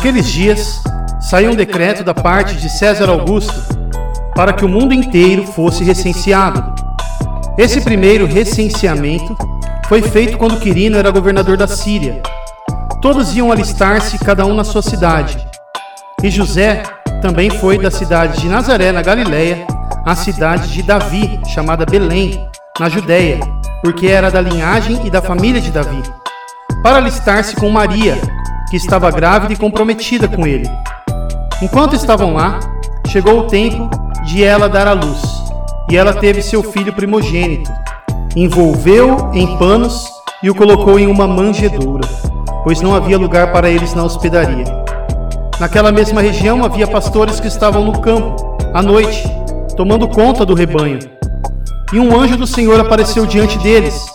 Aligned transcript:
Naqueles 0.00 0.30
dias, 0.30 0.82
saiu 1.20 1.50
um 1.50 1.54
decreto 1.54 2.02
da 2.02 2.14
parte 2.14 2.56
de 2.56 2.70
César 2.70 3.10
Augusto 3.10 3.52
para 4.34 4.50
que 4.50 4.64
o 4.64 4.68
mundo 4.68 4.94
inteiro 4.94 5.46
fosse 5.48 5.84
recenseado. 5.84 6.64
Esse 7.58 7.82
primeiro 7.82 8.24
recenseamento 8.24 9.36
foi 9.90 10.00
feito 10.00 10.38
quando 10.38 10.58
Quirino 10.58 10.96
era 10.96 11.10
governador 11.10 11.58
da 11.58 11.66
Síria. 11.66 12.22
Todos 13.02 13.36
iam 13.36 13.52
alistar-se, 13.52 14.18
cada 14.18 14.46
um 14.46 14.54
na 14.54 14.64
sua 14.64 14.80
cidade. 14.80 15.36
E 16.22 16.30
José 16.30 16.82
também 17.20 17.50
foi 17.50 17.76
da 17.76 17.90
cidade 17.90 18.40
de 18.40 18.48
Nazaré, 18.48 18.92
na 18.92 19.02
Galiléia, 19.02 19.66
à 20.06 20.16
cidade 20.16 20.72
de 20.72 20.82
Davi, 20.82 21.38
chamada 21.52 21.84
Belém, 21.84 22.42
na 22.80 22.88
Judéia, 22.88 23.38
porque 23.82 24.06
era 24.06 24.30
da 24.30 24.40
linhagem 24.40 24.98
e 25.04 25.10
da 25.10 25.20
família 25.20 25.60
de 25.60 25.70
Davi, 25.70 26.02
para 26.82 26.96
alistar-se 26.96 27.54
com 27.54 27.68
Maria, 27.68 28.16
que 28.70 28.76
estava 28.76 29.10
grávida 29.10 29.52
e 29.52 29.56
comprometida 29.56 30.28
com 30.28 30.46
ele. 30.46 30.70
Enquanto 31.60 31.96
estavam 31.96 32.34
lá, 32.34 32.60
chegou 33.08 33.40
o 33.40 33.46
tempo 33.48 33.90
de 34.24 34.44
ela 34.44 34.68
dar 34.68 34.86
à 34.86 34.92
luz, 34.92 35.20
e 35.90 35.96
ela 35.96 36.14
teve 36.14 36.40
seu 36.40 36.62
filho 36.62 36.92
primogênito. 36.92 37.70
Envolveu 38.36 39.30
em 39.34 39.58
panos 39.58 40.08
e 40.40 40.48
o 40.48 40.54
colocou 40.54 40.98
em 41.00 41.08
uma 41.08 41.26
manjedoura, 41.26 42.08
pois 42.62 42.80
não 42.80 42.94
havia 42.94 43.18
lugar 43.18 43.52
para 43.52 43.68
eles 43.68 43.92
na 43.92 44.04
hospedaria. 44.04 44.64
Naquela 45.58 45.90
mesma 45.90 46.22
região 46.22 46.64
havia 46.64 46.86
pastores 46.86 47.40
que 47.40 47.48
estavam 47.48 47.84
no 47.84 48.00
campo, 48.00 48.56
à 48.72 48.80
noite, 48.80 49.24
tomando 49.76 50.06
conta 50.06 50.46
do 50.46 50.54
rebanho. 50.54 51.00
E 51.92 51.98
um 51.98 52.18
anjo 52.18 52.36
do 52.36 52.46
Senhor 52.46 52.78
apareceu 52.78 53.26
diante 53.26 53.58
deles, 53.58 54.06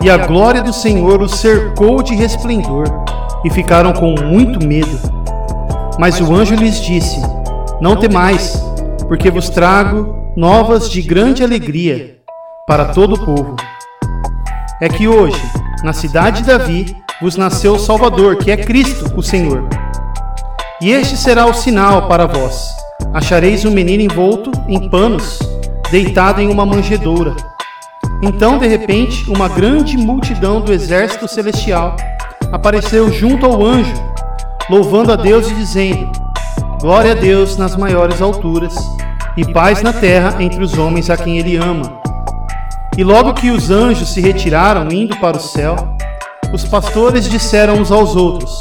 e 0.00 0.08
a 0.08 0.16
glória 0.18 0.62
do 0.62 0.72
Senhor 0.72 1.20
os 1.20 1.32
cercou 1.32 2.00
de 2.00 2.14
resplendor 2.14 3.07
e 3.44 3.50
ficaram 3.50 3.92
com 3.92 4.14
muito 4.20 4.66
medo. 4.66 4.98
Mas 5.98 6.20
o 6.20 6.34
anjo 6.34 6.54
lhes 6.54 6.80
disse: 6.80 7.20
Não 7.80 7.96
temais, 7.96 8.62
porque 9.08 9.30
vos 9.30 9.48
trago 9.48 10.32
novas 10.36 10.88
de 10.88 11.02
grande 11.02 11.42
alegria 11.42 12.18
para 12.66 12.86
todo 12.86 13.14
o 13.14 13.24
povo. 13.24 13.56
É 14.80 14.88
que 14.88 15.08
hoje, 15.08 15.42
na 15.82 15.92
cidade 15.92 16.42
de 16.42 16.48
Davi, 16.48 16.96
vos 17.20 17.36
nasceu 17.36 17.74
o 17.74 17.78
Salvador, 17.78 18.36
que 18.36 18.50
é 18.50 18.56
Cristo, 18.56 19.12
o 19.16 19.22
Senhor. 19.22 19.68
E 20.80 20.90
este 20.90 21.16
será 21.16 21.46
o 21.46 21.54
sinal 21.54 22.06
para 22.06 22.26
vós: 22.26 22.70
achareis 23.12 23.64
um 23.64 23.70
menino 23.70 24.02
envolto 24.02 24.52
em 24.68 24.88
panos, 24.88 25.38
deitado 25.90 26.40
em 26.40 26.48
uma 26.48 26.64
manjedoura. 26.64 27.34
Então, 28.22 28.58
de 28.58 28.66
repente, 28.66 29.28
uma 29.30 29.48
grande 29.48 29.96
multidão 29.96 30.60
do 30.60 30.72
exército 30.72 31.26
celestial 31.28 31.96
apareceu 32.52 33.12
junto 33.12 33.46
ao 33.46 33.64
anjo, 33.64 33.94
louvando 34.68 35.12
a 35.12 35.16
Deus 35.16 35.50
e 35.50 35.54
dizendo: 35.54 36.10
Glória 36.80 37.12
a 37.12 37.14
Deus 37.14 37.56
nas 37.56 37.76
maiores 37.76 38.22
alturas 38.22 38.74
e 39.36 39.44
paz 39.52 39.82
na 39.82 39.92
terra 39.92 40.36
entre 40.40 40.62
os 40.62 40.76
homens 40.76 41.10
a 41.10 41.16
quem 41.16 41.38
ele 41.38 41.56
ama. 41.56 42.00
E 42.96 43.04
logo 43.04 43.34
que 43.34 43.50
os 43.50 43.70
anjos 43.70 44.08
se 44.08 44.20
retiraram 44.20 44.90
indo 44.90 45.16
para 45.18 45.36
o 45.36 45.40
céu, 45.40 45.76
os 46.52 46.64
pastores 46.64 47.28
disseram 47.28 47.74
uns 47.74 47.92
aos 47.92 48.16
outros: 48.16 48.58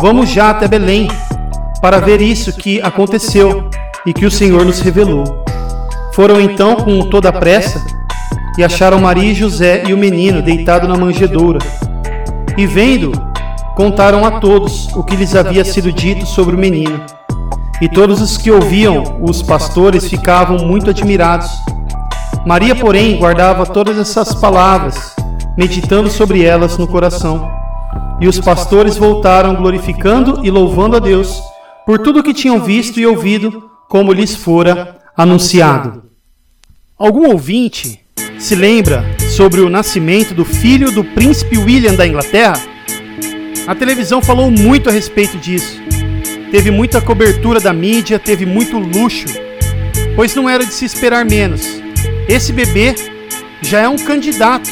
Vamos 0.00 0.30
já 0.30 0.50
até 0.50 0.66
Belém 0.66 1.08
para 1.80 1.98
ver 1.98 2.20
isso 2.20 2.52
que 2.52 2.80
aconteceu 2.82 3.68
e 4.04 4.12
que 4.12 4.26
o 4.26 4.30
Senhor 4.30 4.64
nos 4.64 4.80
revelou. 4.80 5.44
Foram 6.14 6.40
então 6.40 6.76
com 6.76 7.00
toda 7.08 7.28
a 7.28 7.32
pressa 7.32 7.80
e 8.58 8.64
acharam 8.64 9.00
Maria 9.00 9.30
e 9.30 9.34
José 9.34 9.84
e 9.86 9.94
o 9.94 9.98
menino 9.98 10.42
deitado 10.42 10.88
na 10.88 10.96
manjedoura. 10.96 11.58
E 12.56 12.66
vendo, 12.66 13.12
contaram 13.74 14.24
a 14.24 14.40
todos 14.40 14.88
o 14.94 15.02
que 15.02 15.16
lhes 15.16 15.34
havia 15.34 15.64
sido 15.64 15.92
dito 15.92 16.26
sobre 16.26 16.54
o 16.54 16.58
menino. 16.58 17.00
E 17.80 17.88
todos 17.88 18.20
os 18.20 18.36
que 18.36 18.50
ouviam 18.50 19.18
os 19.22 19.42
pastores 19.42 20.08
ficavam 20.08 20.58
muito 20.66 20.90
admirados. 20.90 21.48
Maria, 22.44 22.74
porém, 22.74 23.16
guardava 23.16 23.64
todas 23.64 23.98
essas 23.98 24.34
palavras, 24.34 25.14
meditando 25.56 26.10
sobre 26.10 26.44
elas 26.44 26.76
no 26.76 26.86
coração. 26.86 27.50
E 28.20 28.28
os 28.28 28.38
pastores 28.38 28.96
voltaram 28.96 29.54
glorificando 29.54 30.44
e 30.44 30.50
louvando 30.50 30.96
a 30.96 30.98
Deus 30.98 31.42
por 31.86 31.98
tudo 31.98 32.20
o 32.20 32.22
que 32.22 32.34
tinham 32.34 32.60
visto 32.60 33.00
e 33.00 33.06
ouvido, 33.06 33.70
como 33.88 34.12
lhes 34.12 34.36
fora 34.36 34.98
anunciado. 35.16 36.02
Algum 36.98 37.30
ouvinte 37.30 38.00
se 38.38 38.54
lembra 38.54 39.04
sobre 39.30 39.60
o 39.60 39.70
nascimento 39.70 40.34
do 40.34 40.44
filho 40.44 40.90
do 40.90 41.04
príncipe 41.04 41.56
William 41.56 41.94
da 41.94 42.06
Inglaterra? 42.06 42.60
A 43.66 43.74
televisão 43.74 44.20
falou 44.20 44.50
muito 44.50 44.88
a 44.88 44.92
respeito 44.92 45.38
disso. 45.38 45.80
Teve 46.50 46.70
muita 46.70 47.00
cobertura 47.00 47.60
da 47.60 47.72
mídia, 47.72 48.18
teve 48.18 48.44
muito 48.44 48.76
luxo, 48.76 49.26
pois 50.16 50.34
não 50.34 50.48
era 50.48 50.66
de 50.66 50.74
se 50.74 50.84
esperar 50.84 51.24
menos. 51.24 51.80
Esse 52.28 52.52
bebê 52.52 52.94
já 53.62 53.80
é 53.80 53.88
um 53.88 53.96
candidato 53.96 54.70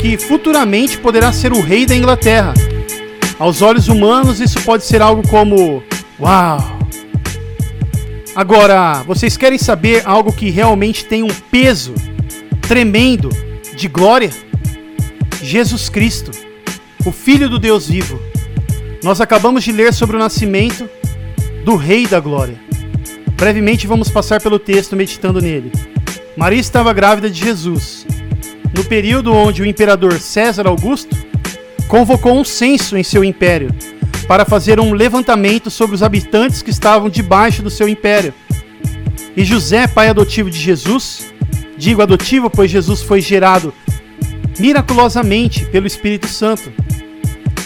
que 0.00 0.16
futuramente 0.16 0.96
poderá 0.96 1.30
ser 1.30 1.52
o 1.52 1.60
rei 1.60 1.84
da 1.84 1.94
Inglaterra. 1.94 2.54
Aos 3.38 3.60
olhos 3.60 3.88
humanos, 3.88 4.40
isso 4.40 4.60
pode 4.62 4.84
ser 4.84 5.02
algo 5.02 5.26
como: 5.28 5.82
Uau! 6.18 6.78
Agora, 8.34 9.02
vocês 9.06 9.36
querem 9.36 9.58
saber 9.58 10.02
algo 10.06 10.32
que 10.32 10.48
realmente 10.48 11.04
tem 11.04 11.22
um 11.22 11.34
peso 11.50 11.94
tremendo 12.62 13.43
de 13.74 13.88
glória? 13.88 14.30
Jesus 15.42 15.88
Cristo, 15.88 16.30
o 17.04 17.12
Filho 17.12 17.48
do 17.48 17.58
Deus 17.58 17.88
vivo. 17.88 18.20
Nós 19.02 19.20
acabamos 19.20 19.64
de 19.64 19.72
ler 19.72 19.92
sobre 19.92 20.16
o 20.16 20.18
nascimento 20.18 20.88
do 21.64 21.76
Rei 21.76 22.06
da 22.06 22.20
Glória. 22.20 22.58
Brevemente 23.36 23.86
vamos 23.86 24.08
passar 24.08 24.40
pelo 24.40 24.58
texto 24.58 24.96
meditando 24.96 25.40
nele. 25.40 25.70
Maria 26.36 26.60
estava 26.60 26.92
grávida 26.92 27.28
de 27.28 27.44
Jesus, 27.44 28.06
no 28.74 28.84
período 28.84 29.32
onde 29.32 29.60
o 29.60 29.66
imperador 29.66 30.18
César 30.18 30.66
Augusto 30.66 31.16
convocou 31.88 32.38
um 32.38 32.44
censo 32.44 32.96
em 32.96 33.02
seu 33.02 33.22
império 33.22 33.70
para 34.26 34.44
fazer 34.44 34.80
um 34.80 34.94
levantamento 34.94 35.70
sobre 35.70 35.94
os 35.94 36.02
habitantes 36.02 36.62
que 36.62 36.70
estavam 36.70 37.10
debaixo 37.10 37.62
do 37.62 37.70
seu 37.70 37.88
império. 37.88 38.32
E 39.36 39.44
José, 39.44 39.86
pai 39.86 40.08
adotivo 40.08 40.48
de 40.48 40.58
Jesus, 40.58 41.33
Digo 41.76 42.02
adotivo, 42.02 42.48
pois 42.48 42.70
Jesus 42.70 43.02
foi 43.02 43.20
gerado 43.20 43.72
miraculosamente 44.58 45.64
pelo 45.66 45.86
Espírito 45.86 46.26
Santo. 46.26 46.72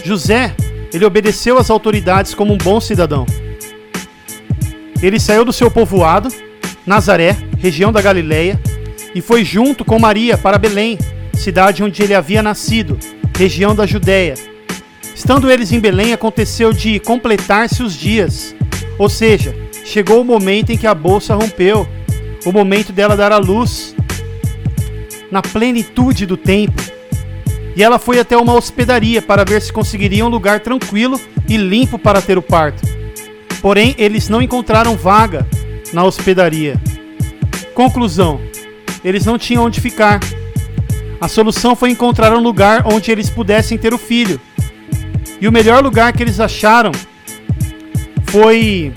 José, 0.05 0.55
ele 0.93 1.05
obedeceu 1.05 1.59
às 1.59 1.71
autoridades 1.71 2.35
como 2.35 2.55
um 2.55 2.59
bom 2.59 2.81
cidadão. 2.81 3.27
Ele 5.03 5.21
saiu 5.21 5.45
do 5.45 5.53
seu 5.53 5.71
povoado, 5.71 6.29
Nazaré, 6.87 7.37
região 7.59 7.93
da 7.93 8.01
Galileia, 8.01 8.59
e 9.15 9.21
foi 9.21 9.45
junto 9.45 9.85
com 9.85 9.99
Maria 9.99 10.37
para 10.37 10.59
Belém, 10.59 10.99
cidade 11.35 11.83
onde 11.83 12.03
ele 12.03 12.15
havia 12.15 12.43
nascido, 12.43 12.99
região 13.37 13.75
da 13.75 13.87
Judéia. 13.87 14.35
Estando 15.15 15.51
eles 15.51 15.73
em 15.73 15.81
Belém, 15.81 16.13
aconteceu 16.13 16.73
de 16.73 16.99
completar-se 17.01 17.83
os 17.83 17.95
dias, 17.95 18.55
ou 18.99 19.09
seja, 19.09 19.55
chegou 19.85 20.21
o 20.21 20.25
momento 20.25 20.71
em 20.71 20.77
que 20.77 20.87
a 20.87 20.95
bolsa 20.95 21.35
rompeu, 21.35 21.87
o 22.45 22.53
momento 22.53 22.93
dela 22.93 23.17
dar 23.17 23.33
à 23.33 23.39
luz, 23.39 23.95
na 25.31 25.43
plenitude 25.43 26.27
do 26.27 26.37
tempo. 26.37 26.81
E 27.77 27.83
ela 27.83 27.99
foi 27.99 28.19
até 28.19 28.37
uma 28.37 28.55
hospedaria 28.55 29.22
para 29.22 29.44
ver 29.44 29.62
se 29.62 29.72
conseguiria 29.72 30.25
um 30.25 30.28
lugar 30.28 30.61
tranquilo 30.61 31.21
e 31.49 31.56
limpo 31.56 31.98
para 31.98 32.21
ter 32.21 32.36
o 32.36 32.42
parto. 32.42 32.83
Porém, 33.60 33.95
eles 33.98 34.28
não 34.28 34.42
encontraram 34.42 34.97
vaga 34.97 35.47
na 35.92 36.04
hospedaria. 36.04 36.80
Conclusão: 37.75 38.41
eles 39.04 39.25
não 39.25 39.39
tinham 39.39 39.65
onde 39.65 39.80
ficar. 39.80 40.21
A 41.21 41.28
solução 41.28 41.75
foi 41.75 41.91
encontrar 41.91 42.33
um 42.33 42.41
lugar 42.41 42.84
onde 42.86 43.10
eles 43.10 43.30
pudessem 43.30 43.77
ter 43.78 43.92
o 43.92 43.98
filho. 43.98 44.41
E 45.41 45.47
o 45.47 45.53
melhor 45.53 45.83
lugar 45.83 46.13
que 46.13 46.22
eles 46.22 46.41
acharam 46.41 46.92
foi. 48.27 48.92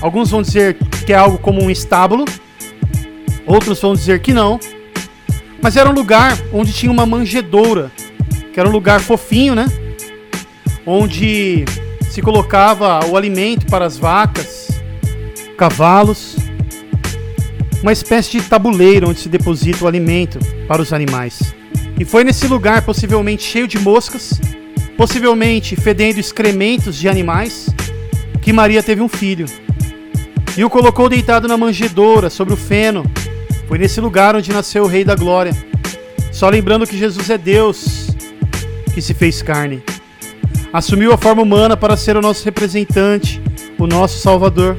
Alguns 0.00 0.30
vão 0.30 0.42
dizer 0.42 0.76
que 1.06 1.12
é 1.12 1.16
algo 1.16 1.38
como 1.38 1.62
um 1.62 1.70
estábulo, 1.70 2.24
outros 3.46 3.80
vão 3.80 3.94
dizer 3.94 4.20
que 4.20 4.32
não, 4.32 4.60
mas 5.64 5.78
era 5.78 5.88
um 5.88 5.94
lugar 5.94 6.36
onde 6.52 6.74
tinha 6.74 6.92
uma 6.92 7.06
manjedoura, 7.06 7.90
que 8.52 8.60
era 8.60 8.68
um 8.68 8.72
lugar 8.72 9.00
fofinho, 9.00 9.54
né? 9.54 9.64
Onde 10.84 11.64
se 12.10 12.20
colocava 12.20 13.00
o 13.06 13.16
alimento 13.16 13.64
para 13.64 13.86
as 13.86 13.96
vacas, 13.96 14.68
cavalos, 15.56 16.36
uma 17.80 17.92
espécie 17.92 18.32
de 18.32 18.42
tabuleiro 18.42 19.08
onde 19.08 19.20
se 19.20 19.28
deposita 19.30 19.86
o 19.86 19.88
alimento 19.88 20.38
para 20.68 20.82
os 20.82 20.92
animais. 20.92 21.54
E 21.98 22.04
foi 22.04 22.24
nesse 22.24 22.46
lugar, 22.46 22.82
possivelmente 22.82 23.42
cheio 23.42 23.66
de 23.66 23.78
moscas, 23.78 24.38
possivelmente 24.98 25.76
fedendo 25.76 26.20
excrementos 26.20 26.94
de 26.94 27.08
animais, 27.08 27.74
que 28.42 28.52
Maria 28.52 28.82
teve 28.82 29.00
um 29.00 29.08
filho. 29.08 29.46
E 30.58 30.62
o 30.62 30.68
colocou 30.68 31.08
deitado 31.08 31.48
na 31.48 31.56
manjedoura, 31.56 32.28
sobre 32.28 32.52
o 32.52 32.56
feno, 32.58 33.10
foi 33.66 33.78
nesse 33.78 34.00
lugar 34.00 34.36
onde 34.36 34.52
nasceu 34.52 34.84
o 34.84 34.86
Rei 34.86 35.04
da 35.04 35.14
Glória. 35.14 35.52
Só 36.30 36.48
lembrando 36.48 36.86
que 36.86 36.98
Jesus 36.98 37.30
é 37.30 37.38
Deus 37.38 38.08
que 38.92 39.00
se 39.02 39.12
fez 39.12 39.42
carne. 39.42 39.82
assumiu 40.72 41.12
a 41.12 41.18
forma 41.18 41.42
humana 41.42 41.76
para 41.76 41.96
ser 41.96 42.16
o 42.16 42.20
nosso 42.20 42.44
representante, 42.44 43.40
o 43.78 43.86
nosso 43.86 44.18
Salvador. 44.18 44.76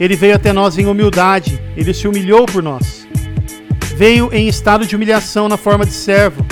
Ele 0.00 0.16
veio 0.16 0.34
até 0.34 0.52
nós 0.52 0.78
em 0.78 0.86
humildade, 0.86 1.60
ele 1.76 1.92
se 1.92 2.08
humilhou 2.08 2.46
por 2.46 2.62
nós. 2.62 3.06
Veio 3.96 4.32
em 4.32 4.48
estado 4.48 4.86
de 4.86 4.94
humilhação 4.96 5.48
na 5.48 5.56
forma 5.56 5.84
de 5.84 5.92
servo. 5.92 6.46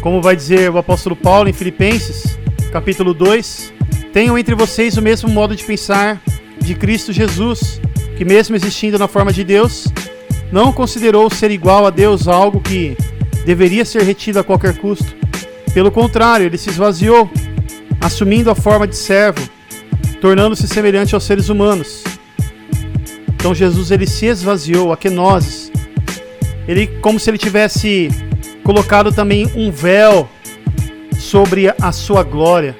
Como 0.00 0.22
vai 0.22 0.34
dizer 0.34 0.70
o 0.70 0.78
apóstolo 0.78 1.16
Paulo 1.16 1.48
em 1.48 1.52
Filipenses, 1.52 2.38
capítulo 2.72 3.12
2: 3.12 3.72
Tenham 4.12 4.38
entre 4.38 4.54
vocês 4.54 4.96
o 4.96 5.02
mesmo 5.02 5.28
modo 5.28 5.54
de 5.54 5.64
pensar 5.64 6.22
de 6.58 6.74
Cristo 6.74 7.12
Jesus, 7.12 7.80
que, 8.16 8.24
mesmo 8.24 8.56
existindo 8.56 8.98
na 8.98 9.08
forma 9.08 9.32
de 9.32 9.44
Deus, 9.44 9.88
não 10.52 10.72
considerou 10.72 11.30
ser 11.30 11.50
igual 11.50 11.86
a 11.86 11.90
Deus 11.90 12.28
algo 12.28 12.60
que 12.60 12.96
deveria 13.44 13.84
ser 13.84 14.02
retido 14.02 14.38
a 14.38 14.44
qualquer 14.44 14.76
custo. 14.78 15.14
Pelo 15.72 15.90
contrário, 15.90 16.46
ele 16.46 16.58
se 16.58 16.70
esvaziou, 16.70 17.30
assumindo 18.00 18.50
a 18.50 18.54
forma 18.54 18.86
de 18.86 18.96
servo, 18.96 19.40
tornando-se 20.20 20.66
semelhante 20.66 21.14
aos 21.14 21.24
seres 21.24 21.48
humanos 21.48 22.02
então 23.40 23.54
Jesus 23.54 23.90
ele 23.90 24.06
se 24.06 24.26
esvaziou, 24.26 24.92
a 24.92 24.98
nós, 25.10 25.72
ele 26.68 26.86
como 27.00 27.18
se 27.18 27.30
ele 27.30 27.38
tivesse 27.38 28.10
colocado 28.62 29.10
também 29.10 29.50
um 29.56 29.72
véu 29.72 30.28
sobre 31.18 31.72
a 31.80 31.90
sua 31.90 32.22
glória. 32.22 32.76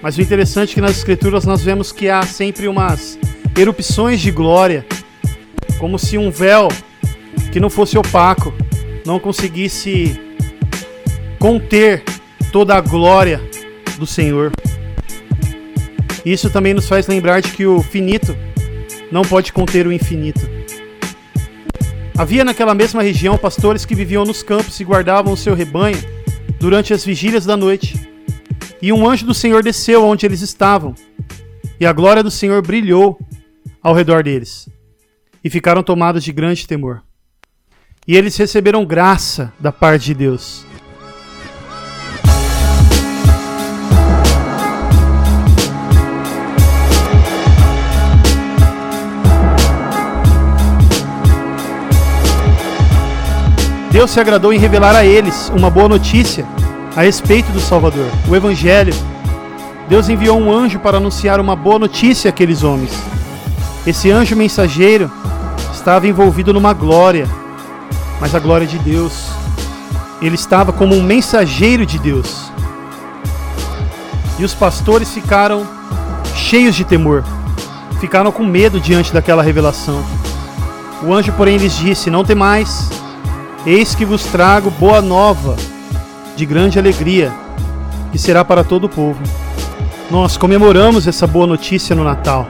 Mas 0.00 0.16
o 0.16 0.22
interessante 0.22 0.70
é 0.70 0.74
que 0.74 0.80
nas 0.80 0.96
escrituras 0.96 1.44
nós 1.44 1.62
vemos 1.62 1.90
que 1.90 2.08
há 2.08 2.22
sempre 2.22 2.68
umas 2.68 3.18
erupções 3.58 4.20
de 4.20 4.30
glória, 4.30 4.86
como 5.80 5.98
se 5.98 6.16
um 6.16 6.30
véu 6.30 6.68
que 7.52 7.60
não 7.60 7.70
fosse 7.70 7.96
opaco 7.96 8.52
não 9.06 9.18
conseguisse 9.20 10.18
conter 11.38 12.02
toda 12.50 12.74
a 12.74 12.80
glória 12.80 13.40
do 13.98 14.06
Senhor. 14.06 14.52
Isso 16.24 16.48
também 16.48 16.72
nos 16.72 16.88
faz 16.88 17.06
lembrar 17.06 17.40
de 17.40 17.52
que 17.52 17.66
o 17.66 17.82
finito 17.82 18.36
não 19.12 19.22
pode 19.22 19.52
conter 19.52 19.86
o 19.86 19.92
infinito. 19.92 20.40
Havia 22.16 22.44
naquela 22.44 22.74
mesma 22.74 23.02
região 23.02 23.36
pastores 23.36 23.84
que 23.84 23.94
viviam 23.94 24.24
nos 24.24 24.42
campos 24.42 24.78
e 24.80 24.84
guardavam 24.84 25.32
o 25.32 25.36
seu 25.36 25.54
rebanho 25.54 25.98
durante 26.58 26.94
as 26.94 27.04
vigílias 27.04 27.44
da 27.44 27.56
noite. 27.56 28.08
E 28.80 28.92
um 28.92 29.08
anjo 29.08 29.26
do 29.26 29.34
Senhor 29.34 29.62
desceu 29.62 30.04
onde 30.04 30.24
eles 30.24 30.40
estavam, 30.40 30.94
e 31.78 31.84
a 31.84 31.92
glória 31.92 32.22
do 32.22 32.30
Senhor 32.30 32.62
brilhou 32.62 33.18
ao 33.82 33.94
redor 33.94 34.22
deles, 34.22 34.68
e 35.42 35.50
ficaram 35.50 35.82
tomados 35.82 36.22
de 36.22 36.32
grande 36.32 36.66
temor. 36.66 37.02
E 38.06 38.16
eles 38.16 38.36
receberam 38.36 38.84
graça 38.84 39.52
da 39.58 39.72
parte 39.72 40.06
de 40.06 40.14
Deus 40.14 40.66
Deus 53.94 54.10
se 54.10 54.18
agradou 54.18 54.52
em 54.52 54.58
revelar 54.58 54.96
a 54.96 55.04
eles 55.04 55.50
uma 55.50 55.70
boa 55.70 55.88
notícia 55.88 56.44
a 56.96 57.02
respeito 57.02 57.52
do 57.52 57.60
Salvador, 57.60 58.10
o 58.28 58.34
Evangelho. 58.34 58.92
Deus 59.88 60.08
enviou 60.08 60.36
um 60.36 60.52
anjo 60.52 60.80
para 60.80 60.96
anunciar 60.96 61.38
uma 61.38 61.54
boa 61.54 61.78
notícia 61.78 62.28
àqueles 62.28 62.64
homens. 62.64 62.90
Esse 63.86 64.10
anjo 64.10 64.34
mensageiro 64.34 65.08
estava 65.72 66.08
envolvido 66.08 66.52
numa 66.52 66.72
glória, 66.72 67.28
mas 68.20 68.34
a 68.34 68.38
glória 68.38 68.66
de 68.66 68.78
Deus. 68.78 69.28
Ele 70.20 70.34
estava 70.34 70.72
como 70.72 70.94
um 70.94 71.02
mensageiro 71.02 71.84
de 71.84 71.98
Deus. 71.98 72.50
E 74.38 74.44
os 74.44 74.54
pastores 74.54 75.12
ficaram 75.12 75.66
cheios 76.34 76.74
de 76.74 76.84
temor, 76.84 77.24
ficaram 78.00 78.32
com 78.32 78.44
medo 78.44 78.80
diante 78.80 79.12
daquela 79.12 79.42
revelação. 79.42 80.04
O 81.02 81.12
anjo, 81.12 81.32
porém, 81.32 81.56
lhes 81.56 81.76
disse: 81.76 82.10
Não 82.10 82.24
temais, 82.24 82.90
Eis 83.66 83.94
que 83.94 84.04
vos 84.04 84.24
trago 84.24 84.70
boa 84.70 85.00
nova, 85.00 85.56
de 86.36 86.44
grande 86.44 86.78
alegria, 86.78 87.32
que 88.12 88.18
será 88.18 88.44
para 88.44 88.62
todo 88.62 88.84
o 88.84 88.88
povo. 88.90 89.18
Nós 90.10 90.36
comemoramos 90.36 91.06
essa 91.06 91.26
boa 91.26 91.46
notícia 91.46 91.96
no 91.96 92.04
Natal. 92.04 92.46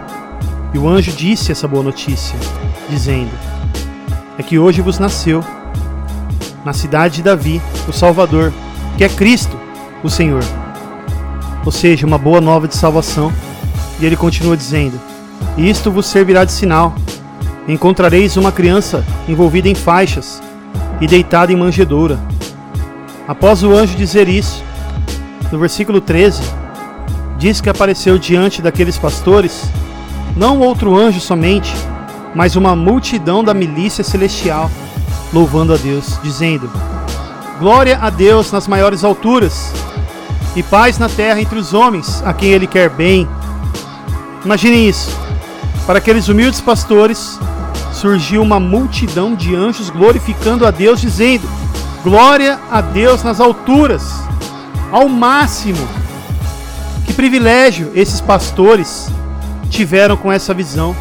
E 0.72 0.78
o 0.78 0.88
anjo 0.88 1.12
disse 1.12 1.52
essa 1.52 1.68
boa 1.68 1.84
notícia, 1.84 2.36
dizendo: 2.90 3.30
É 4.38 4.42
que 4.42 4.58
hoje 4.58 4.80
vos 4.80 4.98
nasceu, 4.98 5.44
na 6.64 6.72
cidade 6.72 7.16
de 7.16 7.22
Davi, 7.22 7.60
o 7.86 7.92
Salvador, 7.92 8.52
que 8.96 9.04
é 9.04 9.08
Cristo, 9.08 9.56
o 10.02 10.10
Senhor. 10.10 10.42
Ou 11.64 11.70
seja, 11.70 12.06
uma 12.06 12.18
boa 12.18 12.40
nova 12.40 12.66
de 12.66 12.74
salvação. 12.74 13.32
E 14.00 14.04
ele 14.04 14.16
continua 14.16 14.56
dizendo: 14.56 15.00
Isto 15.56 15.90
vos 15.90 16.06
servirá 16.06 16.44
de 16.44 16.52
sinal. 16.52 16.94
Encontrareis 17.68 18.36
uma 18.36 18.52
criança 18.52 19.04
envolvida 19.28 19.68
em 19.68 19.74
faixas 19.74 20.42
e 21.00 21.06
deitado 21.06 21.52
em 21.52 21.56
manjedoura. 21.56 22.18
Após 23.26 23.62
o 23.62 23.74
anjo 23.74 23.96
dizer 23.96 24.28
isso, 24.28 24.62
no 25.50 25.58
versículo 25.58 26.00
13, 26.00 26.42
diz 27.38 27.60
que 27.60 27.70
apareceu 27.70 28.18
diante 28.18 28.60
daqueles 28.60 28.98
pastores 28.98 29.70
não 30.36 30.58
outro 30.58 30.96
anjo 30.96 31.20
somente, 31.20 31.72
mas 32.34 32.56
uma 32.56 32.74
multidão 32.74 33.44
da 33.44 33.54
milícia 33.54 34.02
celestial, 34.02 34.70
louvando 35.32 35.72
a 35.72 35.76
Deus, 35.76 36.18
dizendo: 36.22 36.70
Glória 37.58 37.98
a 38.00 38.10
Deus 38.10 38.50
nas 38.50 38.66
maiores 38.66 39.04
alturas, 39.04 39.72
e 40.56 40.62
paz 40.62 40.98
na 40.98 41.08
terra 41.08 41.40
entre 41.40 41.58
os 41.58 41.72
homens, 41.72 42.22
a 42.24 42.32
quem 42.32 42.50
Ele 42.50 42.66
quer 42.66 42.90
bem. 42.90 43.28
Imaginem 44.44 44.88
isso. 44.88 45.10
Para 45.86 45.98
aqueles 45.98 46.28
humildes 46.28 46.60
pastores, 46.60 47.38
surgiu 47.92 48.42
uma 48.42 48.58
multidão 48.58 49.34
de 49.34 49.54
anjos 49.54 49.90
glorificando 49.90 50.66
a 50.66 50.70
Deus, 50.70 51.00
dizendo: 51.00 51.48
Glória 52.02 52.58
a 52.70 52.80
Deus 52.80 53.22
nas 53.22 53.40
alturas, 53.40 54.02
ao 54.90 55.08
máximo. 55.08 55.88
Que 57.06 57.12
privilégio 57.12 57.92
esses 57.94 58.20
pastores 58.20 59.08
tiveram 59.70 60.16
com 60.16 60.32
essa 60.32 60.52
visão. 60.52 60.94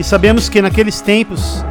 E 0.00 0.02
sabemos 0.02 0.48
que 0.48 0.62
naqueles 0.62 1.02
tempos, 1.02 1.62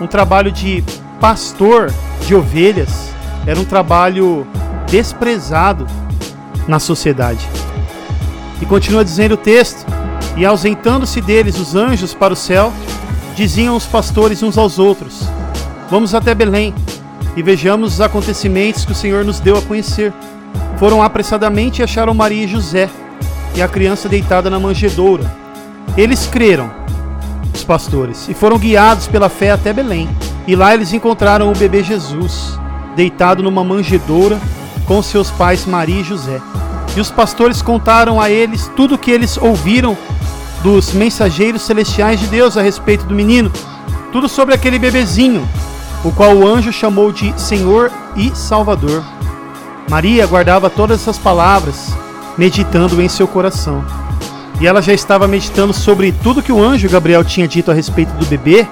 um 0.00 0.06
trabalho 0.06 0.50
de 0.50 0.82
pastor 1.20 1.92
de 2.26 2.34
ovelhas 2.34 3.10
era 3.46 3.60
um 3.60 3.64
trabalho 3.64 4.46
desprezado 4.90 5.86
na 6.66 6.78
sociedade. 6.78 7.46
E 8.62 8.64
continua 8.64 9.04
dizendo 9.04 9.34
o 9.34 9.36
texto: 9.36 9.84
E 10.34 10.46
ausentando-se 10.46 11.20
deles 11.20 11.58
os 11.58 11.74
anjos 11.74 12.14
para 12.14 12.32
o 12.32 12.36
céu, 12.36 12.72
diziam 13.36 13.76
os 13.76 13.84
pastores 13.84 14.42
uns 14.42 14.56
aos 14.56 14.78
outros: 14.78 15.20
Vamos 15.90 16.14
até 16.14 16.34
Belém 16.34 16.74
e 17.36 17.42
vejamos 17.42 17.92
os 17.92 18.00
acontecimentos 18.00 18.86
que 18.86 18.92
o 18.92 18.96
Senhor 18.96 19.26
nos 19.26 19.40
deu 19.40 19.58
a 19.58 19.62
conhecer. 19.62 20.10
Foram 20.78 21.02
apressadamente 21.02 21.82
e 21.82 21.84
acharam 21.84 22.14
Maria 22.14 22.44
e 22.44 22.48
José 22.48 22.88
e 23.54 23.60
a 23.60 23.68
criança 23.68 24.08
deitada 24.08 24.48
na 24.48 24.58
manjedoura. 24.58 25.30
Eles 25.98 26.26
creram, 26.26 26.83
os 27.54 27.64
pastores, 27.64 28.28
e 28.28 28.34
foram 28.34 28.58
guiados 28.58 29.06
pela 29.06 29.28
fé 29.28 29.52
até 29.52 29.72
Belém. 29.72 30.08
E 30.46 30.56
lá 30.56 30.74
eles 30.74 30.92
encontraram 30.92 31.50
o 31.50 31.56
bebê 31.56 31.82
Jesus, 31.82 32.58
deitado 32.96 33.42
numa 33.42 33.64
manjedoura 33.64 34.38
com 34.86 35.02
seus 35.02 35.30
pais 35.30 35.64
Maria 35.64 36.00
e 36.00 36.04
José. 36.04 36.40
E 36.96 37.00
os 37.00 37.10
pastores 37.10 37.62
contaram 37.62 38.20
a 38.20 38.30
eles 38.30 38.70
tudo 38.76 38.94
o 38.94 38.98
que 38.98 39.10
eles 39.10 39.36
ouviram 39.36 39.96
dos 40.62 40.92
mensageiros 40.92 41.62
celestiais 41.62 42.20
de 42.20 42.26
Deus 42.26 42.56
a 42.56 42.62
respeito 42.62 43.04
do 43.04 43.14
menino. 43.14 43.50
Tudo 44.12 44.28
sobre 44.28 44.54
aquele 44.54 44.78
bebezinho, 44.78 45.46
o 46.04 46.12
qual 46.12 46.34
o 46.34 46.46
anjo 46.46 46.72
chamou 46.72 47.10
de 47.10 47.38
Senhor 47.40 47.90
e 48.14 48.34
Salvador. 48.34 49.02
Maria 49.88 50.26
guardava 50.26 50.70
todas 50.70 51.00
essas 51.00 51.18
palavras, 51.18 51.92
meditando 52.38 53.00
em 53.02 53.08
seu 53.08 53.26
coração. 53.26 53.84
E 54.64 54.66
ela 54.66 54.80
já 54.80 54.94
estava 54.94 55.28
meditando 55.28 55.74
sobre 55.74 56.10
tudo 56.22 56.42
que 56.42 56.50
o 56.50 56.58
anjo 56.58 56.88
Gabriel 56.88 57.22
tinha 57.22 57.46
dito 57.46 57.70
a 57.70 57.74
respeito 57.74 58.14
do 58.14 58.24
bebê, 58.24 58.66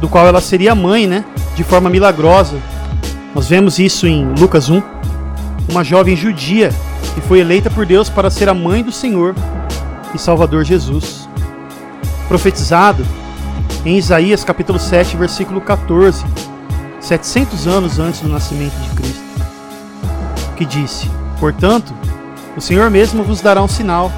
do 0.00 0.08
qual 0.08 0.26
ela 0.26 0.40
seria 0.40 0.74
mãe, 0.74 1.06
né? 1.06 1.24
De 1.54 1.62
forma 1.62 1.88
milagrosa. 1.88 2.56
Nós 3.32 3.48
vemos 3.48 3.78
isso 3.78 4.08
em 4.08 4.26
Lucas 4.40 4.68
1. 4.68 4.82
Uma 5.70 5.84
jovem 5.84 6.16
judia 6.16 6.70
que 7.14 7.20
foi 7.20 7.38
eleita 7.38 7.70
por 7.70 7.86
Deus 7.86 8.08
para 8.08 8.28
ser 8.28 8.48
a 8.48 8.54
mãe 8.54 8.82
do 8.82 8.90
Senhor 8.90 9.36
e 10.12 10.18
Salvador 10.18 10.64
Jesus 10.64 11.28
profetizado 12.26 13.06
em 13.84 13.96
Isaías 13.96 14.42
capítulo 14.42 14.80
7, 14.80 15.16
versículo 15.16 15.60
14, 15.60 16.24
700 16.98 17.68
anos 17.68 18.00
antes 18.00 18.20
do 18.20 18.28
nascimento 18.28 18.74
de 18.80 18.90
Cristo, 18.96 19.22
que 20.56 20.64
disse: 20.64 21.08
Portanto, 21.38 21.94
o 22.56 22.60
Senhor 22.60 22.90
mesmo 22.90 23.22
vos 23.22 23.40
dará 23.40 23.62
um 23.62 23.68
sinal. 23.68 24.10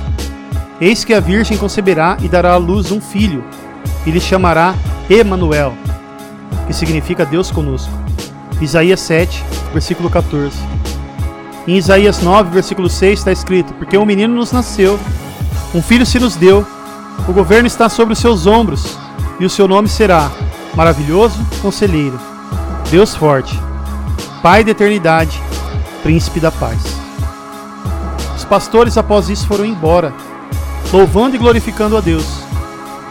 Eis 0.81 1.05
que 1.05 1.13
a 1.13 1.19
virgem 1.19 1.59
conceberá 1.59 2.17
e 2.21 2.29
dará 2.29 2.53
à 2.53 2.57
luz 2.57 2.93
um 2.93 3.01
filho, 3.01 3.45
e 4.07 4.11
lhe 4.11 4.21
chamará 4.21 4.75
Emanuel, 5.11 5.75
que 6.67 6.73
significa 6.73 7.27
Deus 7.27 7.51
conosco. 7.51 7.93
Isaías 8.61 9.01
7, 9.01 9.45
versículo 9.73 10.09
14. 10.09 10.57
Em 11.67 11.77
Isaías 11.77 12.23
9, 12.23 12.51
versículo 12.51 12.89
6 12.89 13.19
está 13.19 13.33
escrito: 13.33 13.75
Porque 13.75 13.99
um 13.99 14.07
menino 14.07 14.35
nos 14.35 14.53
nasceu, 14.53 14.99
um 15.75 15.83
filho 15.83 16.07
se 16.07 16.21
nos 16.21 16.37
deu, 16.37 16.65
o 17.27 17.33
governo 17.33 17.67
está 17.67 17.89
sobre 17.89 18.13
os 18.13 18.21
seus 18.21 18.47
ombros, 18.47 18.97
e 19.41 19.45
o 19.45 19.51
seu 19.51 19.67
nome 19.67 19.89
será 19.89 20.31
Maravilhoso 20.77 21.45
Conselheiro, 21.61 22.19
Deus 22.89 23.17
Forte, 23.17 23.59
Pai 24.43 24.63
da 24.63 24.71
Eternidade, 24.71 25.43
Príncipe 26.05 26.39
da 26.39 26.53
Paz. 26.53 26.81
Os 28.37 28.45
pastores, 28.45 28.97
após 28.97 29.29
isso, 29.29 29.47
foram 29.47 29.65
embora, 29.65 30.15
louvando 30.93 31.37
e 31.37 31.39
glorificando 31.39 31.97
a 31.97 32.01
Deus 32.01 32.25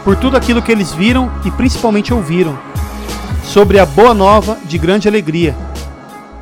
por 0.04 0.16
tudo 0.16 0.36
aquilo 0.36 0.62
que 0.62 0.72
eles 0.72 0.92
viram 0.92 1.30
e 1.44 1.50
principalmente 1.50 2.12
ouviram 2.12 2.58
sobre 3.44 3.78
a 3.78 3.86
boa 3.86 4.14
nova 4.14 4.58
de 4.64 4.78
grande 4.78 5.06
alegria. 5.06 5.54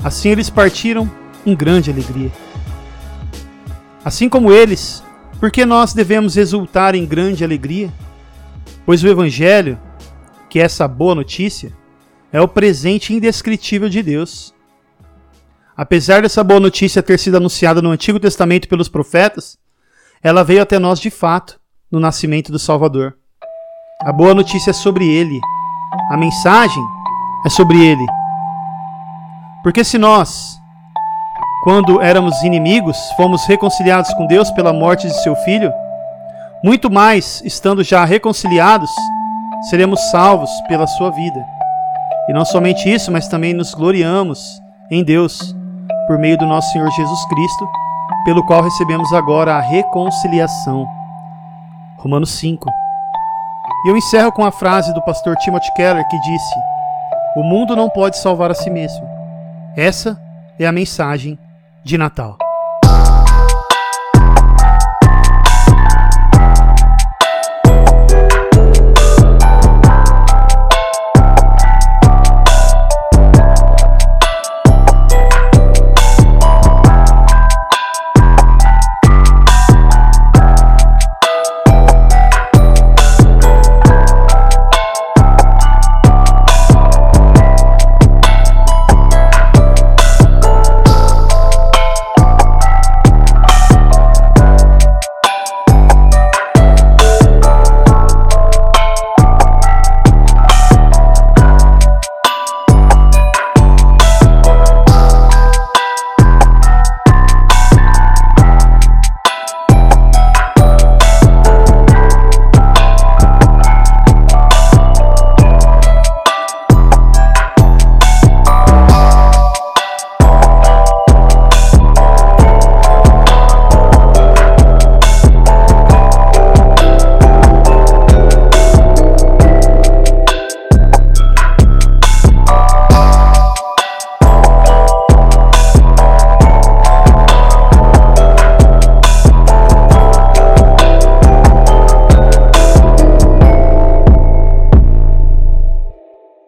Assim 0.02 0.30
eles 0.30 0.48
partiram 0.48 1.10
em 1.44 1.54
grande 1.54 1.90
alegria. 1.90 2.30
Assim 4.04 4.28
como 4.28 4.52
eles, 4.52 5.02
por 5.40 5.50
que 5.50 5.66
nós 5.66 5.92
devemos 5.92 6.36
exultar 6.36 6.94
em 6.94 7.04
grande 7.04 7.44
alegria? 7.44 7.92
Pois 8.84 9.02
o 9.02 9.08
Evangelho, 9.08 9.78
que 10.48 10.60
é 10.60 10.62
essa 10.62 10.86
boa 10.86 11.14
notícia, 11.14 11.72
é 12.32 12.40
o 12.40 12.48
presente 12.48 13.12
indescritível 13.12 13.88
de 13.88 14.02
Deus. 14.02 14.54
Apesar 15.76 16.22
dessa 16.22 16.42
boa 16.42 16.60
notícia 16.60 17.02
ter 17.02 17.18
sido 17.18 17.36
anunciada 17.36 17.82
no 17.82 17.90
Antigo 17.90 18.18
Testamento 18.18 18.68
pelos 18.68 18.88
profetas, 18.88 19.58
ela 20.22 20.44
veio 20.44 20.62
até 20.62 20.78
nós 20.78 20.98
de 20.98 21.10
fato 21.10 21.60
no 21.90 22.00
nascimento 22.00 22.50
do 22.50 22.58
Salvador. 22.58 23.16
A 24.02 24.12
boa 24.12 24.34
notícia 24.34 24.70
é 24.70 24.74
sobre 24.74 25.06
ele. 25.08 25.40
A 26.10 26.16
mensagem 26.16 26.82
é 27.44 27.48
sobre 27.48 27.78
ele. 27.84 28.04
Porque 29.62 29.82
se 29.82 29.98
nós, 29.98 30.58
quando 31.64 32.00
éramos 32.00 32.42
inimigos, 32.42 32.96
fomos 33.16 33.44
reconciliados 33.46 34.12
com 34.14 34.26
Deus 34.26 34.50
pela 34.50 34.72
morte 34.72 35.06
de 35.06 35.22
seu 35.22 35.34
filho, 35.36 35.72
muito 36.62 36.90
mais, 36.90 37.42
estando 37.44 37.82
já 37.82 38.04
reconciliados, 38.04 38.90
seremos 39.70 40.00
salvos 40.10 40.50
pela 40.68 40.86
sua 40.86 41.10
vida. 41.10 41.44
E 42.28 42.32
não 42.32 42.44
somente 42.44 42.92
isso, 42.92 43.10
mas 43.10 43.28
também 43.28 43.54
nos 43.54 43.74
gloriamos 43.74 44.60
em 44.90 45.04
Deus, 45.04 45.54
por 46.06 46.18
meio 46.18 46.36
do 46.38 46.46
nosso 46.46 46.72
Senhor 46.72 46.90
Jesus 46.90 47.24
Cristo, 47.26 47.68
pelo 48.26 48.44
qual 48.44 48.60
recebemos 48.60 49.12
agora 49.12 49.54
a 49.54 49.60
reconciliação. 49.60 50.84
Romanos 51.96 52.32
5. 52.32 52.68
E 53.84 53.88
eu 53.88 53.96
encerro 53.96 54.32
com 54.32 54.44
a 54.44 54.50
frase 54.50 54.92
do 54.92 55.00
pastor 55.02 55.36
Timothy 55.36 55.72
Keller 55.74 56.06
que 56.08 56.18
disse: 56.18 56.54
O 57.36 57.44
mundo 57.44 57.76
não 57.76 57.88
pode 57.88 58.18
salvar 58.18 58.50
a 58.50 58.54
si 58.54 58.68
mesmo. 58.68 59.08
Essa 59.76 60.20
é 60.58 60.66
a 60.66 60.72
mensagem 60.72 61.38
de 61.84 61.96
Natal. 61.96 62.36